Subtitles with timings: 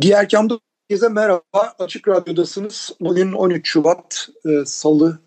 [0.00, 1.74] Diğer kamda herkese merhaba.
[1.78, 2.92] Açık Radyo'dasınız.
[3.00, 5.18] Bugün 13 Şubat e, Salı.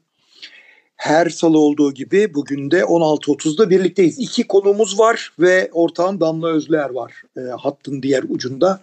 [0.96, 4.20] Her salı olduğu gibi bugün de 16.30'da birlikteyiz.
[4.20, 8.82] İki konumuz var ve ortağım Damla Özler var e, hattın diğer ucunda.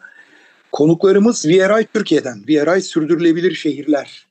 [0.73, 4.27] Konuklarımız VRI Türkiye'den, VRI Sürdürülebilir Şehirler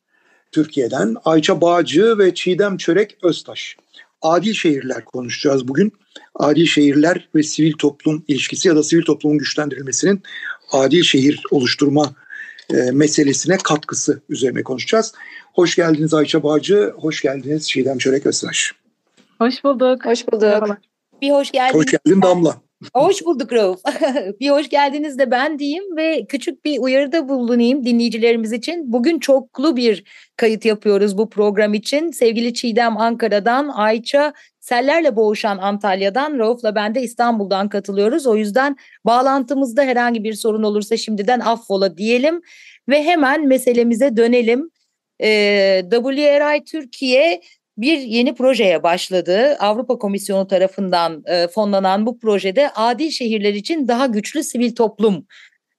[0.52, 3.78] Türkiye'den Ayça Bağcı ve Çiğdem Çörek Öztaş.
[4.22, 5.94] Adil şehirler konuşacağız bugün.
[6.36, 10.24] Adil şehirler ve sivil toplum ilişkisi ya da sivil toplumun güçlendirilmesinin
[10.76, 12.14] adil şehir oluşturma
[12.74, 15.14] e, meselesine katkısı üzerine konuşacağız.
[15.54, 18.72] Hoş geldiniz Ayça Bağcı, hoş geldiniz Çiğdem Çörek Öztaş.
[19.40, 20.06] Hoş bulduk.
[20.06, 20.78] Hoş bulduk.
[21.22, 21.86] Bir hoş geldiniz.
[21.86, 22.66] Hoş geldin Damla.
[22.94, 23.80] Hoş bulduk Rauf.
[24.40, 28.94] bir hoş geldiniz de ben diyeyim ve küçük bir uyarıda bulunayım dinleyicilerimiz için.
[28.94, 30.04] Bugün çoklu bir
[30.38, 32.12] kayıt yapıyoruz bu program için.
[32.12, 34.34] Sevgili Çiğdem Ankara'dan, Ayça
[34.66, 38.28] sellerle boğuşan Antalya'dan, Rauf'la ben de İstanbul'dan katılıyoruz.
[38.28, 42.42] O yüzden bağlantımızda herhangi bir sorun olursa şimdiden affola diyelim
[42.90, 44.70] ve hemen meselemize dönelim.
[45.22, 47.42] Ee, WRI Türkiye
[47.78, 49.56] bir yeni projeye başladı.
[49.60, 55.26] Avrupa Komisyonu tarafından e, fonlanan bu projede adil şehirler için daha güçlü sivil toplum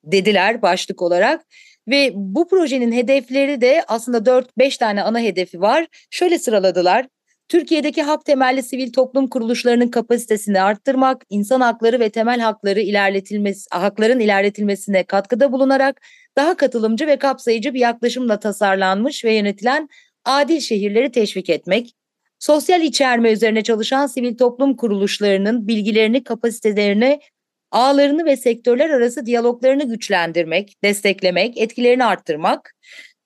[0.05, 1.47] dediler başlık olarak.
[1.89, 5.87] Ve bu projenin hedefleri de aslında 4-5 tane ana hedefi var.
[6.11, 7.06] Şöyle sıraladılar.
[7.49, 14.21] Türkiye'deki hak temelli sivil toplum kuruluşlarının kapasitesini arttırmak, insan hakları ve temel hakları ilerletilmesi, hakların
[14.21, 16.01] ilerletilmesine katkıda bulunarak
[16.37, 19.89] daha katılımcı ve kapsayıcı bir yaklaşımla tasarlanmış ve yönetilen
[20.25, 21.95] adil şehirleri teşvik etmek,
[22.39, 27.21] sosyal içerme üzerine çalışan sivil toplum kuruluşlarının bilgilerini, kapasitelerini,
[27.71, 32.75] ağlarını ve sektörler arası diyaloglarını güçlendirmek, desteklemek, etkilerini arttırmak,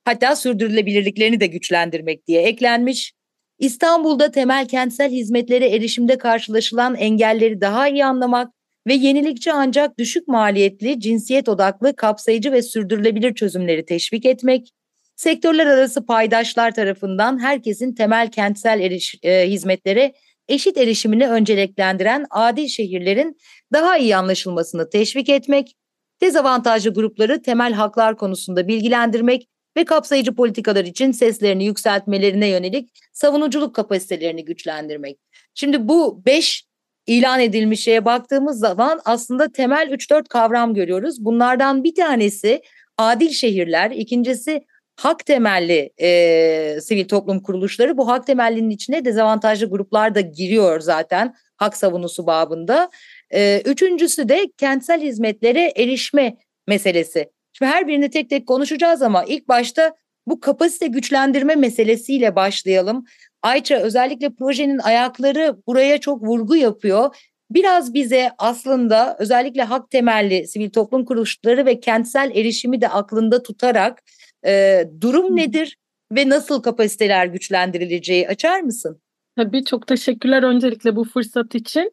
[0.04, 3.12] hatta sürdürülebilirliklerini de güçlendirmek diye eklenmiş.
[3.60, 8.52] İstanbul'da temel kentsel hizmetlere erişimde karşılaşılan engelleri daha iyi anlamak
[8.86, 14.70] ve yenilikçi ancak düşük maliyetli, cinsiyet odaklı, kapsayıcı ve sürdürülebilir çözümleri teşvik etmek,
[15.16, 20.12] sektörler arası paydaşlar tarafından herkesin temel kentsel eriş, e, hizmetlere
[20.48, 23.36] eşit erişimini önceliklendiren adil şehirlerin
[23.72, 25.76] daha iyi anlaşılmasını teşvik etmek,
[26.22, 34.44] dezavantajlı grupları temel haklar konusunda bilgilendirmek ve kapsayıcı politikalar için seslerini yükseltmelerine yönelik savunuculuk kapasitelerini
[34.44, 35.18] güçlendirmek.
[35.54, 36.64] Şimdi bu beş
[37.06, 41.24] ilan edilmiş şeye baktığımız zaman aslında temel 3-4 kavram görüyoruz.
[41.24, 42.62] Bunlardan bir tanesi
[42.98, 44.64] adil şehirler, ikincisi
[44.96, 47.96] hak temelli e, sivil toplum kuruluşları.
[47.96, 52.90] Bu hak temellinin içine dezavantajlı gruplar da giriyor zaten hak savunusu babında.
[53.34, 56.36] E, üçüncüsü de kentsel hizmetlere erişme
[56.66, 57.30] meselesi.
[57.60, 59.94] Şimdi her birini tek tek konuşacağız ama ilk başta
[60.26, 63.04] bu kapasite güçlendirme meselesiyle başlayalım.
[63.42, 67.16] Ayça özellikle projenin ayakları buraya çok vurgu yapıyor.
[67.50, 74.02] Biraz bize aslında özellikle hak temelli sivil toplum kuruluşları ve kentsel erişimi de aklında tutarak
[74.46, 75.76] e, durum nedir
[76.12, 79.00] ve nasıl kapasiteler güçlendirileceği açar mısın?
[79.40, 81.92] Tabii çok teşekkürler öncelikle bu fırsat için.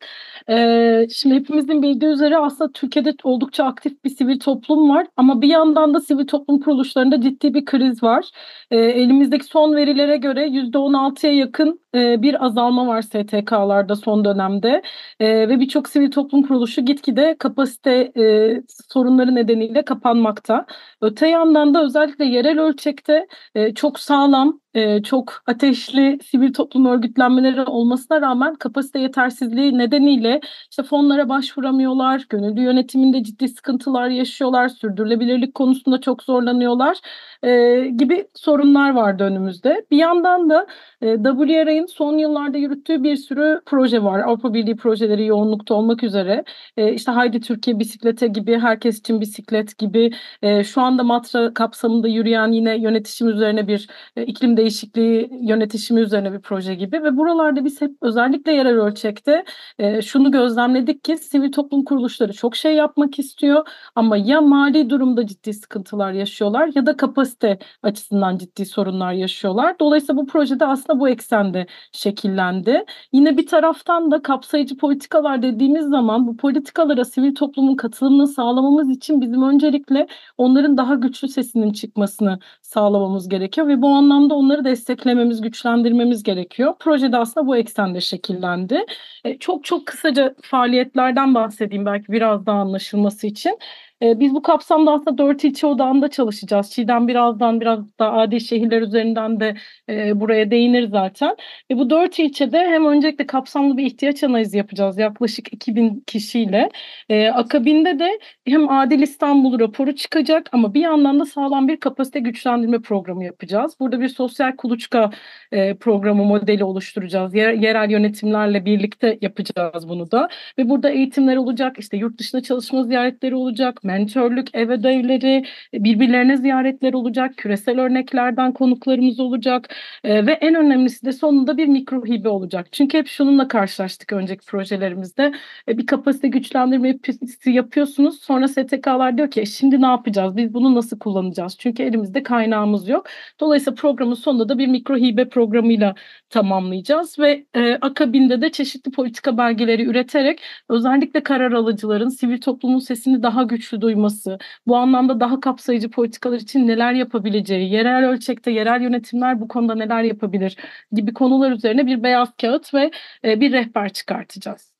[0.49, 5.47] Ee, şimdi hepimizin bildiği üzere aslında Türkiye'de oldukça aktif bir sivil toplum var ama bir
[5.47, 8.25] yandan da sivil toplum kuruluşlarında ciddi bir kriz var.
[8.71, 14.81] Ee, elimizdeki son verilere göre %16'ya yakın e, bir azalma var STK'larda son dönemde
[15.19, 18.61] e, ve birçok sivil toplum kuruluşu gitgide kapasite e,
[18.93, 20.65] sorunları nedeniyle kapanmakta.
[21.01, 27.61] Öte yandan da özellikle yerel ölçekte e, çok sağlam e, çok ateşli sivil toplum örgütlenmeleri
[27.61, 36.01] olmasına rağmen kapasite yetersizliği nedeniyle işte fonlara başvuramıyorlar, gönüllü yönetiminde ciddi sıkıntılar yaşıyorlar, sürdürülebilirlik konusunda
[36.01, 36.97] çok zorlanıyorlar
[37.43, 39.85] e, gibi sorunlar vardı önümüzde.
[39.91, 40.67] Bir yandan da
[41.01, 44.19] e, WRA'nın son yıllarda yürüttüğü bir sürü proje var.
[44.19, 46.43] Avrupa Birliği projeleri yoğunlukta olmak üzere.
[46.77, 50.11] E, işte Haydi Türkiye Bisiklete gibi, Herkes için Bisiklet gibi
[50.41, 56.33] e, şu anda Matra kapsamında yürüyen yine yönetişim üzerine bir e, iklim değişikliği yönetişimi üzerine
[56.33, 59.45] bir proje gibi ve buralarda biz hep özellikle yerel ölçekte
[59.79, 65.27] e, şunu gözlemledik ki sivil toplum kuruluşları çok şey yapmak istiyor ama ya mali durumda
[65.27, 69.79] ciddi sıkıntılar yaşıyorlar ya da kapasite açısından ciddi sorunlar yaşıyorlar.
[69.79, 72.85] Dolayısıyla bu projede aslında bu eksende şekillendi.
[73.11, 79.21] Yine bir taraftan da kapsayıcı politikalar dediğimiz zaman bu politikalara sivil toplumun katılımını sağlamamız için
[79.21, 80.07] bizim öncelikle
[80.37, 86.73] onların daha güçlü sesinin çıkmasını sağlamamız gerekiyor ve bu anlamda onları desteklememiz, güçlendirmemiz gerekiyor.
[86.79, 88.85] Projede aslında bu eksende şekillendi.
[89.23, 93.59] E, çok çok kısaca faaliyetlerden bahsedeyim belki biraz daha anlaşılması için.
[94.01, 96.71] E, biz bu kapsamda aslında dört ilçe odağında çalışacağız.
[96.71, 99.55] Çiğdem birazdan biraz daha adil şehirler üzerinden de
[99.89, 101.35] e, buraya değinir zaten.
[101.71, 106.69] Ve bu dört ilçede hem öncelikle kapsamlı bir ihtiyaç analizi yapacağız yaklaşık 2000 kişiyle.
[107.09, 112.19] E, akabinde de hem Adil İstanbul raporu çıkacak ama bir yandan da sağlam bir kapasite
[112.19, 113.75] güçlendirme programı yapacağız.
[113.79, 115.09] Burada bir sosyal kuluçka
[115.51, 117.35] e, programı modeli oluşturacağız.
[117.35, 120.29] Yer, yerel yönetimlerle birlikte yapacağız bunu da.
[120.57, 125.43] Ve burada eğitimler olacak, işte yurt dışında çalışma ziyaretleri olacak, mentörlük, ev ödevleri,
[125.73, 132.05] birbirlerine ziyaretler olacak, küresel örneklerden konuklarımız olacak e, ve en önemlisi de sonunda bir mikro
[132.05, 132.67] hibe olacak.
[132.71, 135.33] Çünkü hep şununla karşılaştık önceki projelerimizde.
[135.67, 136.97] E, bir kapasite güçlendirme
[137.45, 138.19] yapıyorsunuz.
[138.21, 140.37] Sonra STK'lar diyor ki e, şimdi ne yapacağız?
[140.37, 141.57] Biz bunu nasıl kullanacağız?
[141.59, 143.07] Çünkü elimizde kaynağımız yok.
[143.39, 145.95] Dolayısıyla programın sonunda da bir mikro hibe programıyla
[146.29, 153.23] tamamlayacağız ve e, akabinde de çeşitli politika belgeleri üreterek özellikle karar alıcıların sivil toplumun sesini
[153.23, 154.37] daha güçlü duyması,
[154.67, 160.03] bu anlamda daha kapsayıcı politikalar için neler yapabileceği, yerel ölçekte yerel yönetimler bu konuda neler
[160.03, 160.57] yapabilir
[160.91, 162.91] gibi konular üzerine bir beyaz kağıt ve
[163.25, 164.77] e, bir rehber çıkartacağız.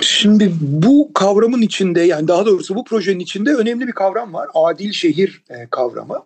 [0.00, 4.48] Şimdi bu kavramın içinde yani daha doğrusu bu projenin içinde önemli bir kavram var.
[4.54, 6.22] Adil şehir e, kavramı.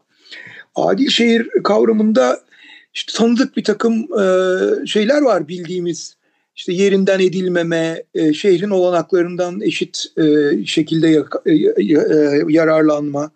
[0.74, 2.40] Adil şehir kavramında
[2.94, 4.26] işte tanıdık bir takım e,
[4.86, 6.17] şeyler var bildiğimiz.
[6.58, 10.24] İşte yerinden edilmeme, e, şehrin olanaklarından eşit e,
[10.66, 11.84] şekilde ya, e, e,
[12.48, 13.30] yararlanma,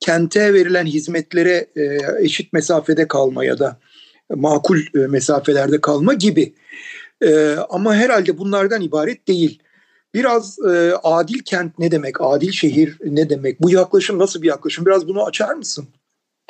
[0.00, 3.78] kente verilen hizmetlere e, eşit mesafede kalma ya da
[4.34, 6.54] makul e, mesafelerde kalma gibi.
[7.22, 9.62] E, ama herhalde bunlardan ibaret değil.
[10.14, 14.86] Biraz e, adil kent ne demek, adil şehir ne demek, bu yaklaşım nasıl bir yaklaşım?
[14.86, 15.88] Biraz bunu açar mısın?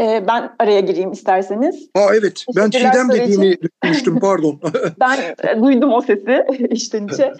[0.01, 1.89] Ee, ben araya gireyim isterseniz.
[1.95, 4.61] Aa evet ben Çiğdem dediğini düşünmüştüm pardon.
[5.01, 7.33] ben e, duydum o sesi içten içe.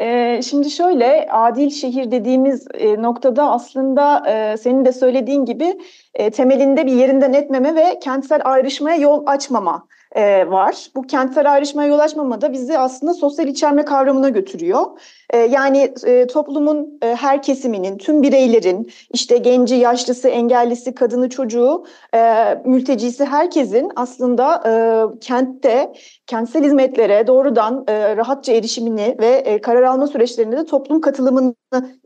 [0.00, 5.78] Ee, şimdi şöyle adil şehir dediğimiz e, noktada aslında e, senin de söylediğin gibi
[6.14, 10.86] e, temelinde bir yerinden etmeme ve kentsel ayrışmaya yol açmama e, var.
[10.94, 14.86] Bu kentsel ayrışmaya yol açmama da bizi aslında sosyal içerme kavramına götürüyor.
[15.30, 21.84] E, yani e, toplumun e, her kesiminin, tüm bireylerin, işte genci, yaşlısı, engellisi, kadını, çocuğu,
[22.14, 24.72] e, mültecisi herkesin aslında e,
[25.18, 25.92] kentte
[26.26, 31.54] kentsel hizmetlere doğrudan e, rahatça erişimini ve e, karar alma süreçlerinde de toplum katılımını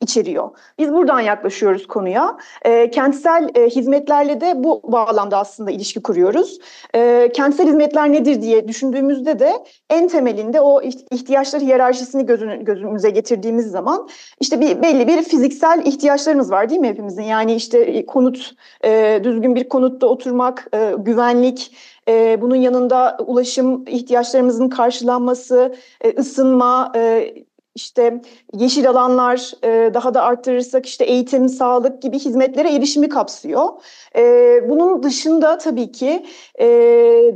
[0.03, 0.51] içeriyor.
[0.79, 2.37] Biz buradan yaklaşıyoruz konuya.
[2.63, 6.59] E, kentsel e, hizmetlerle de bu bağlamda aslında ilişki kuruyoruz.
[6.95, 9.53] E, kentsel hizmetler nedir diye düşündüğümüzde de
[9.91, 14.09] en temelinde o ihtiyaçlar hiyerarşisini gözün, gözümüze getirdiğimiz zaman
[14.41, 17.23] işte bir belli bir fiziksel ihtiyaçlarımız var değil mi hepimizin?
[17.23, 18.55] Yani işte konut,
[18.85, 21.73] e, düzgün bir konutta oturmak, e, güvenlik,
[22.09, 27.35] e, bunun yanında ulaşım ihtiyaçlarımızın karşılanması, e, ısınma, e,
[27.77, 28.21] işte
[28.55, 33.69] yeşil alanlar e, daha da arttırırsak işte eğitim, sağlık gibi hizmetlere erişimi kapsıyor.
[34.17, 34.23] E,
[34.69, 36.27] bunun dışında tabii ki
[36.61, 36.67] e,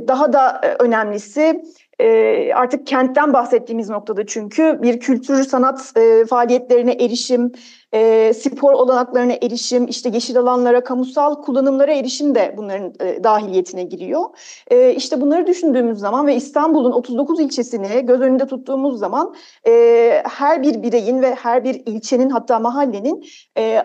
[0.07, 1.63] daha da önemlisi
[2.01, 7.51] e, artık kentten bahsettiğimiz noktada çünkü bir kültür sanat e, faaliyetlerine erişim,
[7.93, 12.93] e, spor olanaklarına erişim, işte yeşil alanlara, kamusal kullanımlara erişim de bunların
[13.23, 14.23] dahiliyetine giriyor.
[14.71, 19.35] E, işte bunları düşündüğümüz zaman ve İstanbul'un 39 ilçesini göz önünde tuttuğumuz zaman
[20.23, 23.25] her bir bireyin ve her bir ilçenin hatta mahallenin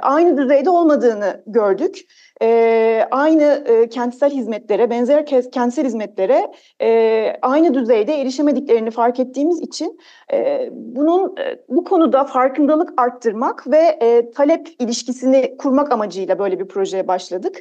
[0.02, 2.06] aynı düzeyde olmadığını gördük
[2.42, 6.52] e, aynı e, kentsel hizmetlere, benzer kentsel hizmetlere
[6.82, 9.98] e, aynı düzeyde erişemediklerini fark ettiğimiz için
[10.32, 16.68] e, bunun e, bu konuda farkındalık arttırmak ve e, talep ilişkisini kurmak amacıyla böyle bir
[16.68, 17.56] projeye başladık.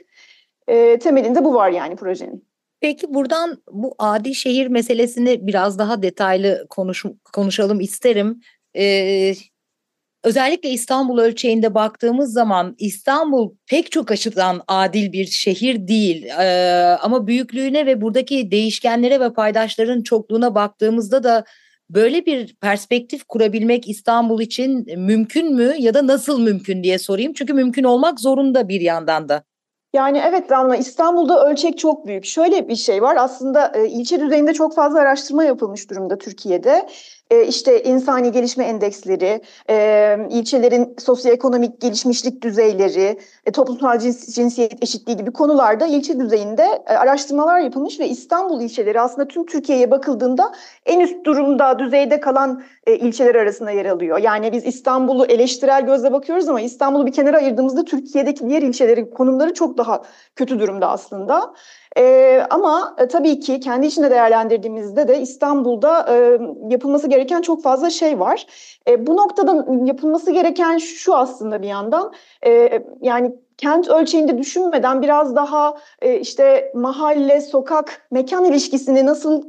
[0.67, 2.45] E, temelinde bu var yani projenin.
[2.81, 8.41] Peki buradan bu adi şehir meselesini biraz daha detaylı konuş, konuşalım isterim.
[8.77, 9.33] Ee,
[10.25, 16.25] Özellikle İstanbul ölçeğinde baktığımız zaman İstanbul pek çok açıdan adil bir şehir değil.
[16.25, 21.43] Ee, ama büyüklüğüne ve buradaki değişkenlere ve paydaşların çokluğuna baktığımızda da
[21.89, 27.33] böyle bir perspektif kurabilmek İstanbul için mümkün mü ya da nasıl mümkün diye sorayım.
[27.33, 29.43] Çünkü mümkün olmak zorunda bir yandan da.
[29.95, 32.25] Yani evet Damla İstanbul'da ölçek çok büyük.
[32.25, 36.87] Şöyle bir şey var aslında e, ilçe düzeyinde çok fazla araştırma yapılmış durumda Türkiye'de.
[37.31, 45.17] E, işte insani gelişme endeksleri, e, ilçelerin sosyoekonomik gelişmişlik düzeyleri, e, toplumsal cins, cinsiyet eşitliği
[45.17, 50.51] gibi konularda ilçe düzeyinde e, araştırmalar yapılmış ve İstanbul ilçeleri aslında tüm Türkiye'ye bakıldığında
[50.85, 54.17] en üst durumda, düzeyde kalan e, ilçeler arasında yer alıyor.
[54.17, 59.53] Yani biz İstanbul'u eleştirel gözle bakıyoruz ama İstanbul'u bir kenara ayırdığımızda Türkiye'deki diğer ilçelerin konumları
[59.53, 60.01] çok daha
[60.35, 61.53] kötü durumda aslında.
[61.97, 67.89] E, ama e, tabii ki kendi içinde değerlendirdiğimizde de İstanbul'da e, yapılması gereken çok fazla
[67.89, 68.47] şey var.
[68.87, 72.13] E, bu noktada yapılması gereken şu aslında bir yandan
[72.45, 79.43] e, yani kent ölçeğinde düşünmeden biraz daha e, işte mahalle, sokak, mekan ilişkisini nasıl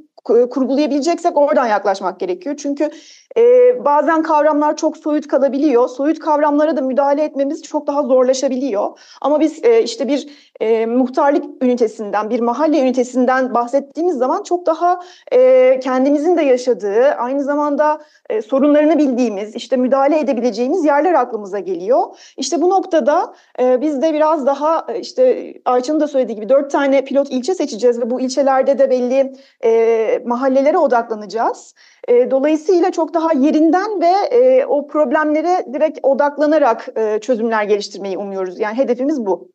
[0.50, 2.56] kurgulayabileceksek oradan yaklaşmak gerekiyor.
[2.58, 2.90] Çünkü
[3.36, 5.88] e, bazen kavramlar çok soyut kalabiliyor.
[5.88, 8.98] Soyut kavramlara da müdahale etmemiz çok daha zorlaşabiliyor.
[9.20, 10.28] Ama biz e, işte bir
[10.60, 15.00] e, muhtarlık ünitesinden, bir mahalle ünitesinden bahsettiğimiz zaman çok daha
[15.32, 17.98] e, kendimizin de yaşadığı, aynı zamanda
[18.30, 22.02] e, sorunlarını bildiğimiz, işte müdahale edebileceğimiz yerler aklımıza geliyor.
[22.36, 26.70] İşte bu noktada e, biz de biraz daha e, işte Ayça'nın da söylediği gibi dört
[26.70, 29.32] tane pilot ilçe seçeceğiz ve bu ilçelerde de belli
[29.64, 31.74] e, mahallelere odaklanacağız.
[32.08, 38.60] E, dolayısıyla çok daha yerinden ve e, o problemlere direkt odaklanarak e, çözümler geliştirmeyi umuyoruz.
[38.60, 39.50] Yani hedefimiz bu.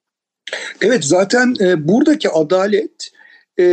[0.81, 3.11] Evet zaten e, buradaki adalet
[3.59, 3.63] e,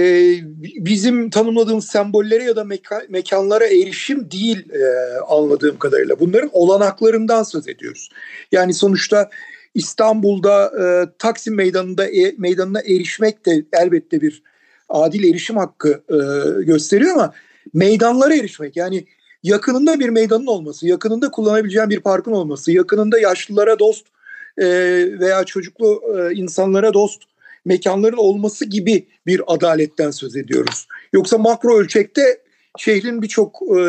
[0.60, 6.20] bizim tanımladığımız sembollere ya da meka, mekanlara erişim değil e, anladığım kadarıyla.
[6.20, 8.08] Bunların olanaklarından söz ediyoruz.
[8.52, 9.30] Yani sonuçta
[9.74, 10.84] İstanbul'da e,
[11.18, 14.42] Taksim Meydanı'nda e, meydanına erişmek de elbette bir
[14.88, 16.18] adil erişim hakkı e,
[16.62, 17.32] gösteriyor ama
[17.74, 19.04] meydanlara erişmek yani
[19.42, 24.06] yakınında bir meydanın olması, yakınında kullanabileceğin bir parkın olması, yakınında yaşlılara dost
[24.58, 24.66] e,
[25.20, 27.22] veya çocuklu e, insanlara dost
[27.64, 30.86] mekanların olması gibi bir adaletten söz ediyoruz.
[31.12, 32.42] Yoksa makro ölçekte
[32.78, 33.80] şehrin birçok e,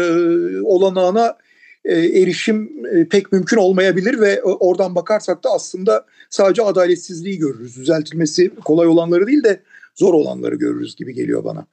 [0.62, 1.38] olanağına
[1.86, 7.77] e, erişim e, pek mümkün olmayabilir ve oradan bakarsak da aslında sadece adaletsizliği görürüz.
[7.77, 9.62] Düzeltilmesi kolay olanları değil de
[9.96, 11.65] zor olanları görürüz gibi geliyor bana.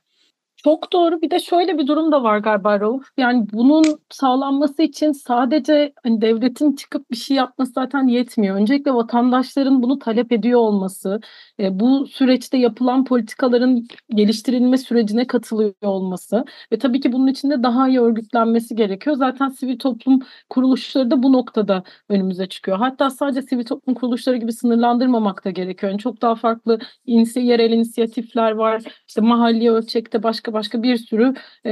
[0.66, 1.22] Çok doğru.
[1.22, 3.06] Bir de şöyle bir durum da var galiba Rauf.
[3.16, 8.56] Yani bunun sağlanması için sadece hani devletin çıkıp bir şey yapması zaten yetmiyor.
[8.56, 11.20] Öncelikle vatandaşların bunu talep ediyor olması,
[11.60, 17.62] e, bu süreçte yapılan politikaların geliştirilme sürecine katılıyor olması ve tabii ki bunun için de
[17.62, 19.16] daha iyi örgütlenmesi gerekiyor.
[19.16, 22.78] Zaten sivil toplum kuruluşları da bu noktada önümüze çıkıyor.
[22.78, 25.90] Hatta sadece sivil toplum kuruluşları gibi sınırlandırmamak da gerekiyor.
[25.92, 28.82] Yani çok daha farklı insi, yerel inisiyatifler var.
[29.08, 31.34] İşte mahalli ölçekte başka başka bir sürü
[31.64, 31.70] e,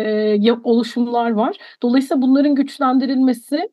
[0.65, 1.57] oluşumlar var.
[1.83, 3.69] Dolayısıyla bunların güçlendirilmesi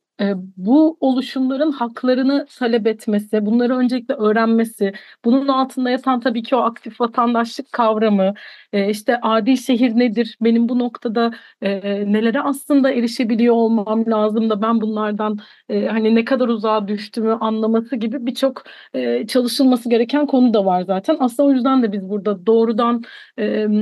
[0.58, 4.94] bu oluşumların haklarını talep etmesi, bunları öncelikle öğrenmesi,
[5.26, 8.34] bunun altında yatan tabii ki o aktif vatandaşlık kavramı,
[8.90, 15.38] işte adil şehir nedir, benim bu noktada nelere aslında erişebiliyor olmam lazım da ben bunlardan
[15.70, 18.64] hani ne kadar uzağa düştüğümü anlaması gibi birçok
[19.28, 21.18] çalışılması gereken konu da var zaten.
[21.20, 23.04] Aslında o yüzden de biz burada doğrudan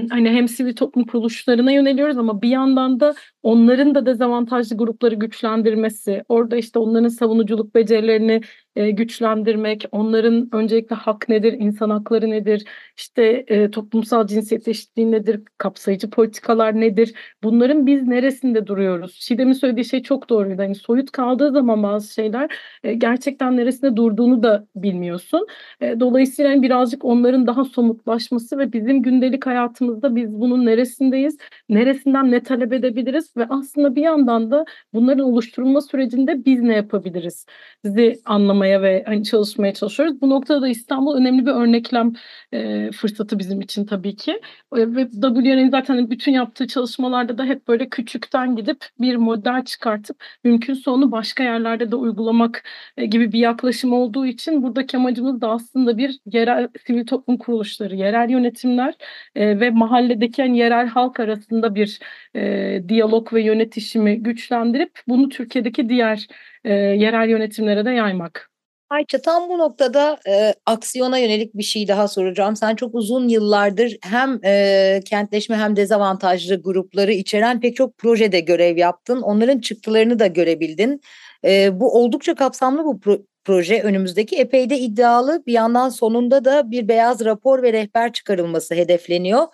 [0.10, 6.24] hani hem sivil toplum kuruluşlarına yöneliyoruz ama bir yandan da onların da dezavantajlı grupları güçlendirmesi,
[6.29, 8.41] orada işte onların savunuculuk becerilerini
[8.79, 12.65] e, güçlendirmek, onların öncelikle hak nedir, insan hakları nedir,
[12.98, 19.15] işte e, toplumsal cinsiyet eşitliği nedir, kapsayıcı politikalar nedir, bunların biz neresinde duruyoruz?
[19.19, 20.62] Şidem'in söylediği şey çok doğruydu.
[20.62, 22.51] Hani soyut kaldığı zaman bazı şeyler
[22.83, 25.48] e, gerçekten neresinde durduğunu da bilmiyorsun.
[25.81, 31.38] Dolayısıyla hani birazcık onların daha somutlaşması ve bizim gündelik hayatımızda biz bunun neresindeyiz,
[31.69, 37.45] neresinden ne talep edebiliriz ve aslında bir yandan da bunların oluşturulma sürecinde biz ne yapabiliriz?
[37.83, 40.21] Bizi anlamaya yapmaya ve hani çalışmaya çalışıyoruz.
[40.21, 42.13] Bu noktada da İstanbul önemli bir örneklem
[42.53, 44.31] e, fırsatı bizim için tabii ki.
[44.75, 50.23] E, ve WN'in zaten bütün yaptığı çalışmalarda da hep böyle küçükten gidip bir model çıkartıp
[50.43, 52.63] mümkünse onu başka yerlerde de uygulamak
[52.97, 57.95] e, gibi bir yaklaşım olduğu için buradaki amacımız da aslında bir yerel sivil toplum kuruluşları,
[57.95, 58.93] yerel yönetimler
[59.35, 61.99] e, ve mahalledeki yani yerel halk arasında bir
[62.35, 66.27] e, diyalog ve yönetişimi güçlendirip bunu Türkiye'deki diğer
[66.63, 68.49] e, yerel yönetimlere de yaymak.
[68.89, 72.55] Ayça tam bu noktada e, aksiyona yönelik bir şey daha soracağım.
[72.55, 78.77] Sen çok uzun yıllardır hem e, kentleşme hem dezavantajlı grupları içeren pek çok projede görev
[78.77, 79.22] yaptın.
[79.22, 81.01] Onların çıktılarını da görebildin.
[81.46, 85.43] E, bu oldukça kapsamlı bu pro- proje önümüzdeki epey de iddialı.
[85.48, 89.48] Bir yandan sonunda da bir beyaz rapor ve rehber çıkarılması hedefleniyor.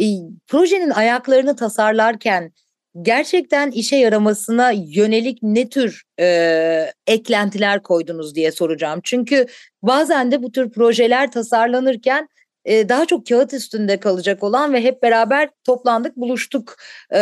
[0.00, 0.04] E,
[0.46, 2.52] projenin ayaklarını tasarlarken
[3.02, 9.00] gerçekten işe yaramasına yönelik ne tür e, eklentiler koydunuz diye soracağım.
[9.04, 9.46] Çünkü
[9.82, 12.28] bazen de bu tür projeler tasarlanırken
[12.64, 16.76] e, daha çok kağıt üstünde kalacak olan ve hep beraber toplandık, buluştuk
[17.10, 17.20] e,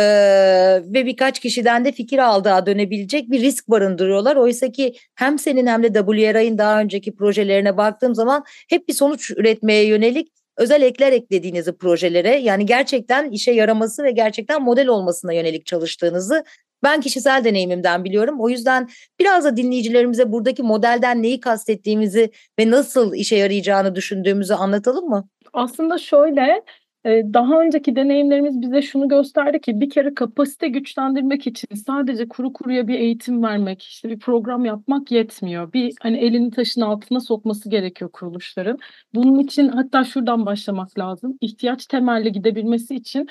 [0.83, 4.35] ve birkaç kişiden de fikir aldığa dönebilecek bir risk barındırıyorlar.
[4.35, 9.31] Oysa ki hem senin hem de WRI'nin daha önceki projelerine baktığım zaman hep bir sonuç
[9.31, 15.65] üretmeye yönelik özel ekler eklediğinizi projelere yani gerçekten işe yaraması ve gerçekten model olmasına yönelik
[15.65, 16.43] çalıştığınızı
[16.83, 18.41] ben kişisel deneyimimden biliyorum.
[18.41, 18.89] O yüzden
[19.19, 25.29] biraz da dinleyicilerimize buradaki modelden neyi kastettiğimizi ve nasıl işe yarayacağını düşündüğümüzü anlatalım mı?
[25.53, 26.63] Aslında şöyle
[27.05, 32.87] daha önceki deneyimlerimiz bize şunu gösterdi ki bir kere kapasite güçlendirmek için sadece kuru kuruya
[32.87, 35.73] bir eğitim vermek, işte bir program yapmak yetmiyor.
[35.73, 38.77] Bir hani elini taşın altına sokması gerekiyor kuruluşların.
[39.15, 41.37] Bunun için hatta şuradan başlamak lazım.
[41.41, 43.27] İhtiyaç temelli gidebilmesi için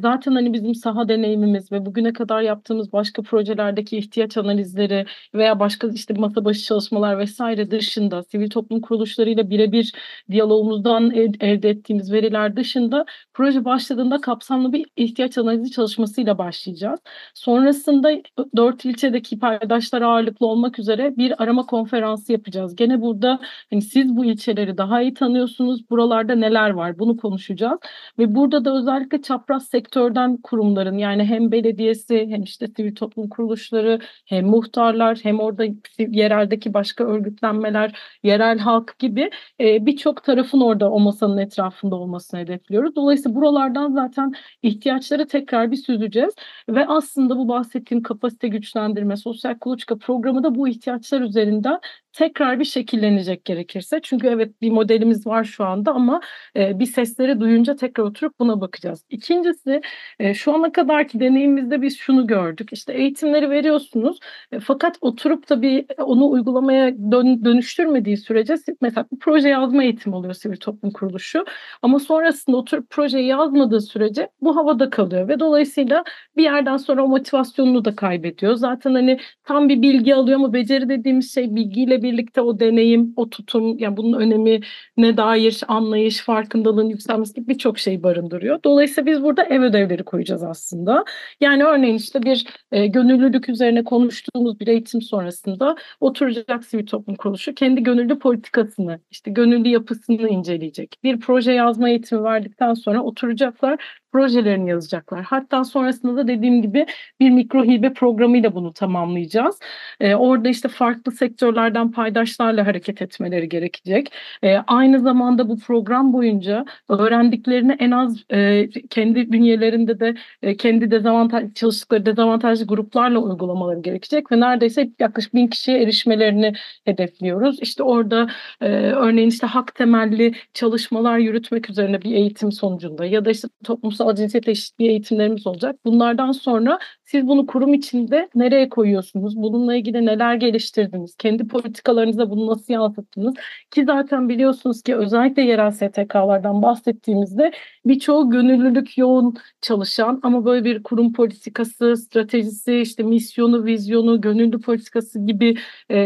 [0.00, 5.88] zaten hani bizim saha deneyimimiz ve bugüne kadar yaptığımız başka projelerdeki ihtiyaç analizleri veya başka
[5.88, 9.92] işte masa başı çalışmalar vesaire dışında sivil toplum kuruluşlarıyla birebir
[10.30, 11.10] diyalogumuzdan
[11.40, 17.00] elde ettiğimiz veriler dışında proje başladığında kapsamlı bir ihtiyaç analizi çalışmasıyla başlayacağız.
[17.34, 18.10] Sonrasında
[18.56, 22.76] dört ilçedeki paydaşlar ağırlıklı olmak üzere bir arama konferansı yapacağız.
[22.76, 25.90] Gene burada hani siz bu ilçeleri daha iyi tanıyorsunuz.
[25.90, 27.78] Buralarda neler var bunu konuşacağız.
[28.18, 33.98] Ve burada da özellikle çapraz sektörden kurumların yani hem belediyesi hem işte sivil toplum kuruluşları
[34.26, 35.64] hem muhtarlar hem orada
[35.98, 42.96] yereldeki başka örgütlenmeler, yerel halk gibi birçok tarafın orada o masanın etrafında olmasını hedefliyoruz.
[43.00, 46.34] Dolayısıyla buralardan zaten ihtiyaçları tekrar bir süzeceğiz
[46.68, 51.80] ve aslında bu bahsettiğim kapasite güçlendirme, sosyal kuluçka programı da bu ihtiyaçlar üzerinden
[52.12, 54.00] tekrar bir şekillenecek gerekirse.
[54.02, 56.20] Çünkü evet bir modelimiz var şu anda ama
[56.56, 59.04] e, bir sesleri duyunca tekrar oturup buna bakacağız.
[59.10, 59.80] İkincisi
[60.18, 62.68] e, şu ana kadarki deneyimimizde biz şunu gördük.
[62.72, 64.18] İşte eğitimleri veriyorsunuz
[64.52, 70.16] e, fakat oturup da bir onu uygulamaya dön, dönüştürmediği sürece mesela bir proje yazma eğitimi
[70.16, 71.44] oluyor sivil toplum kuruluşu
[71.82, 76.04] ama sonrasında oturup projeyi yazmadığı sürece bu havada kalıyor ve dolayısıyla
[76.36, 78.54] bir yerden sonra o motivasyonunu da kaybediyor.
[78.54, 83.30] Zaten hani tam bir bilgi alıyor ama beceri dediğimiz şey bilgiyle birlikte o deneyim, o
[83.30, 84.60] tutum, yani bunun önemi
[84.96, 88.62] ne dair anlayış, farkındalığın yükselmesi gibi birçok şey barındırıyor.
[88.64, 91.04] Dolayısıyla biz burada ev ödevleri koyacağız aslında.
[91.40, 97.54] Yani örneğin işte bir e, gönüllülük üzerine konuştuğumuz bir eğitim sonrasında oturacak sivil toplum kuruluşu
[97.54, 100.98] kendi gönüllü politikasını, işte gönüllü yapısını inceleyecek.
[101.04, 105.22] Bir proje yazma eğitimi verdikten sonra oturacaklar projelerini yazacaklar.
[105.22, 106.86] Hatta sonrasında da dediğim gibi
[107.20, 109.58] bir mikro hibe programıyla bunu tamamlayacağız.
[110.00, 114.12] Ee, orada işte farklı sektörlerden paydaşlarla hareket etmeleri gerekecek.
[114.42, 120.90] Ee, aynı zamanda bu program boyunca öğrendiklerini en az e, kendi bünyelerinde de e, kendi
[120.90, 126.52] dezavantaj çalıştıkları dezavantajlı gruplarla uygulamaları gerekecek ve neredeyse yaklaşık bin kişiye erişmelerini
[126.84, 127.58] hedefliyoruz.
[127.62, 133.30] İşte orada e, örneğin işte hak temelli çalışmalar yürütmek üzerine bir eğitim sonucunda ya da
[133.30, 135.76] işte toplumsal toplumsal cinsiyet eşitliği eğitimlerimiz olacak.
[135.84, 139.36] Bunlardan sonra siz bunu kurum içinde nereye koyuyorsunuz?
[139.36, 141.16] Bununla ilgili neler geliştirdiniz?
[141.16, 143.34] Kendi politikalarınızda bunu nasıl yansıttınız?
[143.70, 147.52] Ki zaten biliyorsunuz ki özellikle yerel STK'lardan bahsettiğimizde
[147.84, 155.26] birçoğu gönüllülük yoğun çalışan ama böyle bir kurum politikası, stratejisi, işte misyonu, vizyonu, gönüllü politikası
[155.26, 155.56] gibi
[155.90, 155.98] e,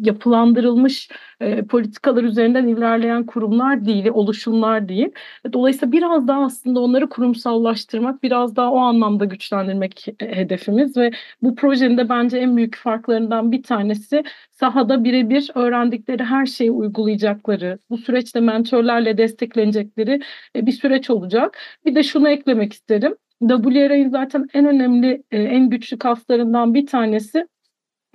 [0.00, 1.08] yapılandırılmış
[1.40, 5.08] e, politikalar üzerinden ilerleyen kurumlar değil, oluşumlar değil.
[5.52, 11.10] Dolayısıyla biraz daha aslında onları kurumsallaştırmak, biraz daha o anlamda güçlendirmek hedefimiz ve
[11.42, 17.78] bu projenin de bence en büyük farklarından bir tanesi sahada birebir öğrendikleri her şeyi uygulayacakları,
[17.90, 20.20] bu süreçte mentorlarla desteklenecekleri
[20.56, 21.58] e, bir süreç olacak.
[21.86, 23.16] Bir de şunu eklemek isterim.
[23.40, 27.46] WRA'nın zaten en önemli, e, en güçlü kaslarından bir tanesi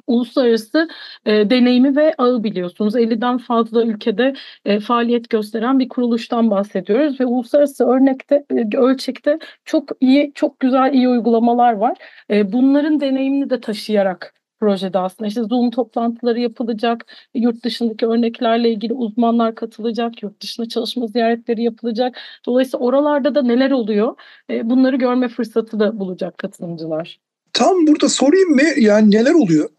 [0.09, 0.87] uluslararası
[1.25, 2.95] e, deneyimi ve ağı biliyorsunuz.
[2.95, 4.33] 50'den fazla ülkede
[4.65, 10.93] e, faaliyet gösteren bir kuruluştan bahsediyoruz ve uluslararası örnekte e, ölçekte çok iyi, çok güzel
[10.93, 11.97] iyi uygulamalar var.
[12.31, 18.93] E, bunların deneyimini de taşıyarak projede aslında işte Zoom toplantıları yapılacak, yurt dışındaki örneklerle ilgili
[18.93, 22.19] uzmanlar katılacak, yurt dışında çalışma ziyaretleri yapılacak.
[22.45, 24.15] Dolayısıyla oralarda da neler oluyor
[24.49, 27.28] e, bunları görme fırsatı da bulacak katılımcılar.
[27.53, 28.61] Tam burada sorayım mı?
[28.77, 29.69] Yani neler oluyor?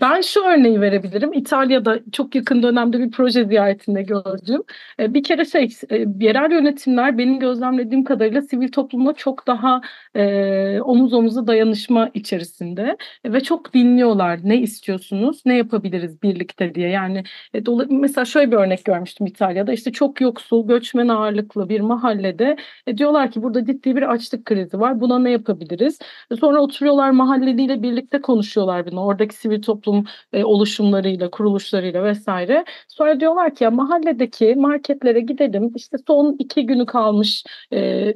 [0.00, 1.32] Ben şu örneği verebilirim.
[1.32, 4.62] İtalya'da çok yakın dönemde bir proje ziyaretinde gördüm.
[4.98, 9.80] E, bir kere şey, e, yerel yönetimler benim gözlemlediğim kadarıyla sivil toplumla çok daha
[10.14, 14.40] e, omuz omuza dayanışma içerisinde ve çok dinliyorlar.
[14.44, 16.88] Ne istiyorsunuz, ne yapabiliriz birlikte diye.
[16.88, 17.22] Yani
[17.54, 19.72] e, mesela şöyle bir örnek görmüştüm İtalya'da.
[19.72, 24.80] İşte çok yoksul, göçmen ağırlıklı bir mahallede e, diyorlar ki burada ciddi bir açlık krizi
[24.80, 25.00] var.
[25.00, 25.98] Buna ne yapabiliriz?
[26.40, 29.04] Sonra oturuyorlar mahalleliyle birlikte konuşuyorlar bunu.
[29.04, 32.64] Oradaki sivil toplum toplum e, oluşumlarıyla, kuruluşlarıyla vesaire.
[32.88, 38.12] Sonra diyorlar ki ya mahalledeki marketlere gidelim işte son iki günü kalmış e,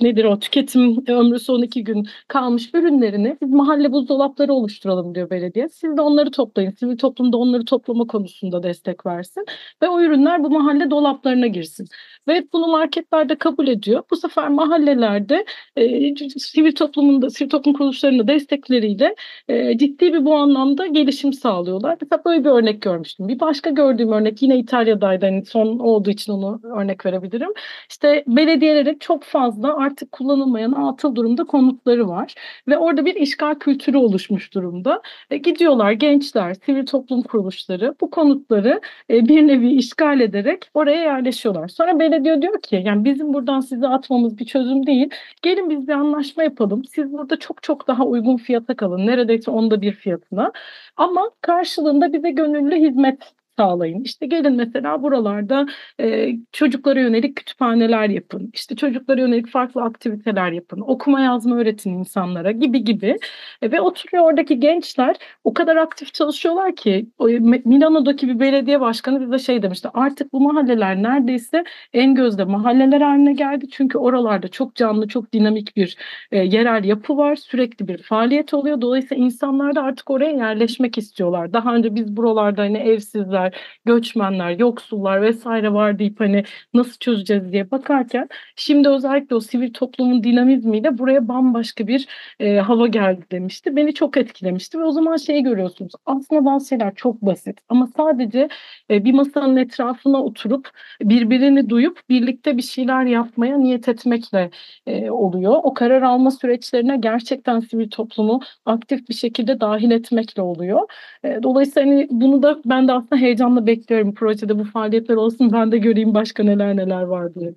[0.00, 5.68] nedir o tüketim ömrü son iki gün kalmış ürünlerini biz mahalle buzdolapları oluşturalım diyor belediye.
[5.68, 6.70] Siz de onları toplayın.
[6.70, 9.44] Sivil toplumda onları toplama konusunda destek versin
[9.82, 11.86] ve o ürünler bu mahalle dolaplarına girsin.
[12.28, 14.02] Ve bunu marketlerde kabul ediyor.
[14.10, 15.44] Bu sefer mahallelerde
[15.76, 19.14] e, sivil toplumunda, sivil toplum kuruluşlarının destekleriyle
[19.48, 21.96] e, ciddi bir bu anlamda gelişim sağlıyorlar.
[22.02, 23.28] Mesela böyle bir örnek görmüştüm.
[23.28, 25.26] Bir başka gördüğüm örnek yine İtalya'daydı.
[25.26, 27.50] Hani son olduğu için onu örnek verebilirim.
[27.90, 32.34] İşte belediyelerin çok fazla artık kullanılmayan atıl durumda konutları var.
[32.68, 35.02] Ve orada bir işgal kültürü oluşmuş durumda.
[35.30, 41.68] E, gidiyorlar gençler, sivil toplum kuruluşları bu konutları e, bir nevi işgal ederek oraya yerleşiyorlar.
[41.68, 45.10] Sonra belediye diyor ki yani bizim buradan sizi atmamız bir çözüm değil.
[45.42, 46.84] Gelin biz bir anlaşma yapalım.
[46.84, 49.06] Siz burada çok çok daha uygun fiyata kalın.
[49.06, 50.52] Neredeyse onda bir fiyatına.
[50.96, 54.00] Ama karşılığında bize gönüllü hizmet sağlayın.
[54.00, 55.66] İşte gelin mesela buralarda
[56.00, 58.50] e, çocuklara yönelik kütüphaneler yapın.
[58.54, 60.80] İşte çocuklara yönelik farklı aktiviteler yapın.
[60.80, 63.16] Okuma yazma öğretin insanlara gibi gibi.
[63.62, 67.26] E, ve oturuyor oradaki gençler o kadar aktif çalışıyorlar ki o,
[67.64, 69.88] Milano'daki bir belediye başkanı bize şey demişti.
[69.94, 73.66] Artık bu mahalleler neredeyse en gözde mahalleler haline geldi.
[73.70, 75.96] Çünkü oralarda çok canlı, çok dinamik bir
[76.32, 77.36] e, yerel yapı var.
[77.36, 78.80] Sürekli bir faaliyet oluyor.
[78.80, 81.52] Dolayısıyla insanlar da artık oraya yerleşmek istiyorlar.
[81.52, 83.43] Daha önce biz buralarda hani evsizler
[83.84, 89.72] göçmenler, göçmenler, yoksullar vesaire var deyip hani nasıl çözeceğiz diye bakarken şimdi özellikle o sivil
[89.72, 92.06] toplumun dinamizmiyle buraya bambaşka bir
[92.40, 93.76] e, hava geldi demişti.
[93.76, 95.92] Beni çok etkilemişti ve o zaman şeyi görüyorsunuz.
[96.06, 98.48] Aslında bazı şeyler çok basit ama sadece
[98.90, 100.70] e, bir masanın etrafına oturup
[101.02, 104.50] birbirini duyup birlikte bir şeyler yapmaya niyet etmekle
[104.86, 105.60] e, oluyor.
[105.62, 110.80] O karar alma süreçlerine gerçekten sivil toplumu aktif bir şekilde dahil etmekle oluyor.
[111.24, 115.72] E, dolayısıyla hani bunu da ben de aslında heyecanla bekliyorum projede bu faaliyetler olsun ben
[115.72, 117.54] de göreyim başka neler neler var diye.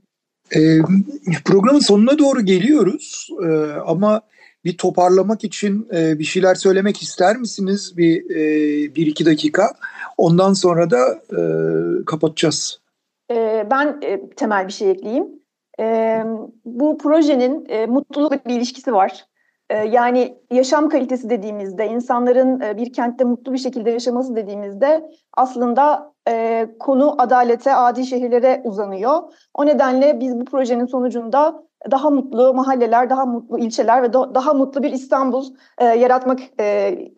[0.56, 0.82] E,
[1.46, 3.48] programın sonuna doğru geliyoruz e,
[3.86, 4.22] ama
[4.66, 9.72] bir toparlamak için e, bir şeyler söylemek ister misiniz bir, e, bir iki dakika?
[10.18, 11.42] Ondan sonra da e,
[12.06, 12.82] kapatacağız.
[13.32, 15.26] E, ben e, temel bir şey ekleyeyim.
[15.80, 16.20] E,
[16.66, 19.26] bu projenin e, mutlulukla bir ilişkisi var.
[19.70, 26.14] Ee, yani yaşam kalitesi dediğimizde, insanların e, bir kentte mutlu bir şekilde yaşaması dediğimizde aslında
[26.30, 29.22] e, konu adalete, adil şehirlere uzanıyor.
[29.54, 34.84] O nedenle biz bu projenin sonucunda daha mutlu mahalleler, daha mutlu ilçeler ve daha mutlu
[34.84, 35.46] bir İstanbul
[35.78, 36.40] e, yaratmak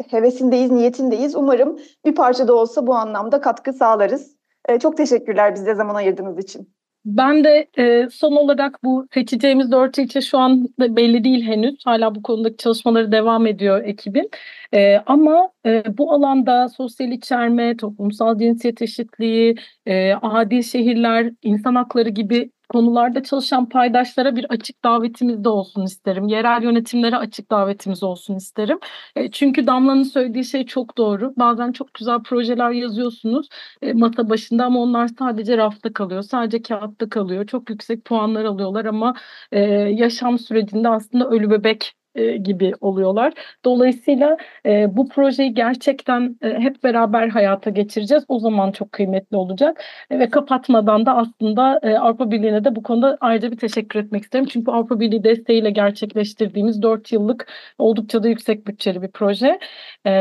[0.09, 1.35] hevesindeyiz, niyetindeyiz.
[1.35, 4.35] Umarım bir parça da olsa bu anlamda katkı sağlarız.
[4.81, 6.78] çok teşekkürler bize zaman ayırdığınız için.
[7.05, 11.75] Ben de e, son olarak bu seçeceğimiz dört ilçe şu an belli değil henüz.
[11.85, 14.29] Hala bu konudaki çalışmaları devam ediyor ekibin.
[14.73, 22.09] E, ama e, bu alanda sosyal içerme, toplumsal cinsiyet eşitliği, e, adil şehirler, insan hakları
[22.09, 26.27] gibi konularda çalışan paydaşlara bir açık davetimiz de olsun isterim.
[26.27, 28.79] Yerel yönetimlere açık davetimiz olsun isterim.
[29.15, 31.33] E, çünkü Damla'nın söylediği şey çok doğru.
[31.37, 33.47] Bazen çok güzel projeler yazıyorsunuz
[33.81, 36.21] e, masa başında ama onlar sadece rafta kalıyor.
[36.21, 37.47] Sadece kağıtta kalıyor.
[37.47, 39.15] Çok yüksek puanlar alıyorlar ama
[39.51, 43.33] e, yaşam sürecinde aslında ölü bebek e, gibi oluyorlar.
[43.65, 48.23] Dolayısıyla e, bu projeyi gerçekten e, hep beraber hayata geçireceğiz.
[48.27, 49.83] O zaman çok kıymetli olacak.
[50.09, 54.23] E, ve kapatmadan da aslında e, Avrupa Birliği'ne de bu konuda ayrıca bir teşekkür etmek
[54.23, 54.45] isterim.
[54.45, 59.59] Çünkü Avrupa Birliği desteğiyle gerçekleştirdiğimiz 4 yıllık oldukça da yüksek bütçeli bir proje.
[60.05, 60.11] E,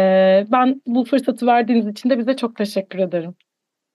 [0.52, 3.34] ben bu fırsatı verdiğiniz için de bize çok teşekkür ederim.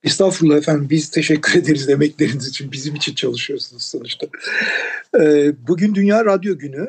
[0.04, 2.72] Estağfurullah efendim biz teşekkür ederiz emekleriniz için.
[2.72, 4.26] Bizim için çalışıyorsunuz sonuçta.
[5.20, 6.88] Ee, bugün Dünya Radyo Günü.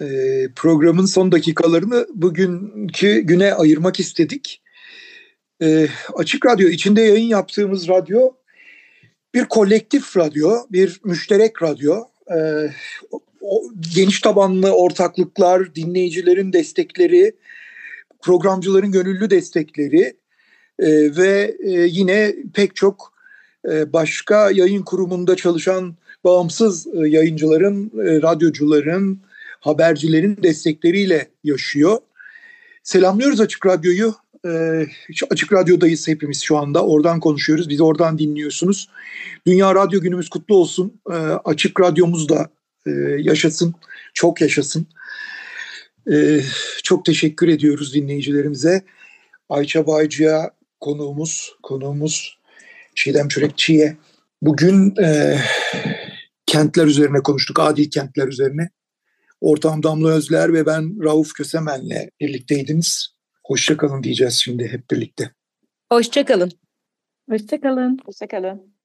[0.00, 4.62] Ee, programın son dakikalarını bugünkü güne ayırmak istedik.
[5.62, 8.30] E, Açık Radyo içinde yayın yaptığımız radyo
[9.34, 12.04] bir kolektif radyo, bir müşterek radyo.
[12.30, 12.38] E,
[13.40, 13.62] o,
[13.94, 17.32] geniş tabanlı ortaklıklar, dinleyicilerin destekleri,
[18.22, 20.16] programcıların gönüllü destekleri
[20.78, 23.12] e, ve e, yine pek çok
[23.70, 29.20] e, başka yayın kurumunda çalışan bağımsız e, yayıncıların, e, radyocuların,
[29.60, 31.98] habercilerin destekleriyle yaşıyor.
[32.82, 34.14] Selamlıyoruz Açık Radyo'yu.
[34.46, 34.86] Ee,
[35.30, 36.86] Açık Radyo'dayız hepimiz şu anda.
[36.86, 37.68] Oradan konuşuyoruz.
[37.68, 38.88] Bizi oradan dinliyorsunuz.
[39.46, 41.00] Dünya Radyo Günümüz kutlu olsun.
[41.10, 42.50] Ee, Açık Radyomuz da
[42.86, 43.74] e, yaşasın.
[44.14, 44.86] Çok yaşasın.
[46.12, 46.40] Ee,
[46.82, 48.84] çok teşekkür ediyoruz dinleyicilerimize.
[49.48, 52.38] Ayça Baycı'ya konuğumuz, konuğumuz
[52.94, 53.96] Çiğdem Çörekçi'ye.
[54.42, 55.38] Bugün e,
[56.46, 58.70] kentler üzerine konuştuk, adil kentler üzerine.
[59.40, 63.16] Ortam Damla Özler ve ben Rauf Kösemen'le birlikteydiniz.
[63.46, 65.30] Hoşçakalın diyeceğiz şimdi hep birlikte.
[65.92, 66.50] Hoşçakalın.
[67.30, 67.98] Hoşçakalın.
[68.04, 68.77] Hoşçakalın.